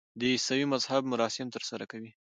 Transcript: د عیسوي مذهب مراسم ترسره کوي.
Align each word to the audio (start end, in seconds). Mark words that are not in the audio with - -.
د 0.19 0.21
عیسوي 0.33 0.65
مذهب 0.73 1.01
مراسم 1.13 1.47
ترسره 1.55 1.85
کوي. 1.91 2.11